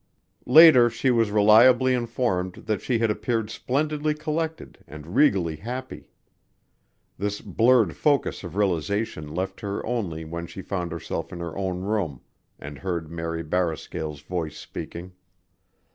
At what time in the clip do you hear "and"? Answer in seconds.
4.87-5.13, 12.57-12.79